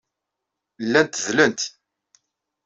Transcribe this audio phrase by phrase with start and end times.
[0.85, 1.59] Llant dlent.